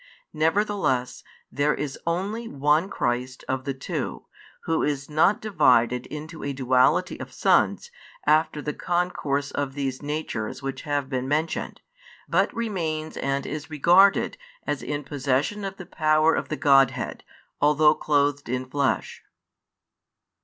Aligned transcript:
Nevertheless 0.33 1.23
there 1.51 1.75
is 1.75 1.99
only 2.07 2.47
One 2.47 2.89
Christ 2.89 3.45
of 3.47 3.65
the 3.65 3.73
two, 3.75 4.25
Who 4.61 4.81
is 4.81 5.11
not 5.11 5.39
divided 5.39 6.07
into 6.07 6.43
a 6.43 6.53
duality 6.53 7.19
of 7.19 7.31
Sons 7.31 7.91
after 8.25 8.63
the 8.63 8.73
concourse 8.73 9.51
of 9.51 9.75
these 9.75 10.01
Natures 10.01 10.63
which 10.63 10.81
have 10.89 11.07
been 11.07 11.27
mentioned, 11.27 11.81
but 12.27 12.51
remains 12.51 13.15
and 13.15 13.45
is 13.45 13.69
regarded 13.69 14.39
as 14.65 14.81
in 14.81 15.03
possession 15.03 15.63
of 15.63 15.77
the 15.77 15.85
power 15.85 16.33
of 16.33 16.49
the 16.49 16.57
Godhead, 16.57 17.23
although 17.61 17.93
clothed 17.93 18.49
in 18.49 18.65
Flesh. 18.67 19.23